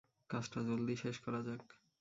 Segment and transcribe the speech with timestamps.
[0.29, 1.63] কাজটা জলদি শেষ করা যাক।